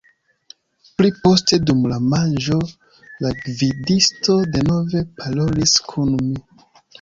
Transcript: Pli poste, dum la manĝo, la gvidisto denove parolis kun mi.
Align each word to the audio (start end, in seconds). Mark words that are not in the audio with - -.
Pli 1.01 1.09
poste, 1.25 1.59
dum 1.69 1.83
la 1.91 1.99
manĝo, 2.13 2.57
la 3.27 3.31
gvidisto 3.43 4.39
denove 4.57 5.05
parolis 5.21 5.77
kun 5.93 6.19
mi. 6.25 6.45